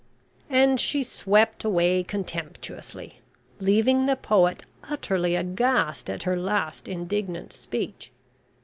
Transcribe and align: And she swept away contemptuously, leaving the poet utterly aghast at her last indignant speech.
And 0.49 0.79
she 0.79 1.03
swept 1.03 1.63
away 1.63 2.01
contemptuously, 2.01 3.19
leaving 3.59 4.07
the 4.07 4.15
poet 4.15 4.63
utterly 4.89 5.35
aghast 5.35 6.09
at 6.09 6.23
her 6.23 6.35
last 6.35 6.87
indignant 6.87 7.53
speech. 7.53 8.09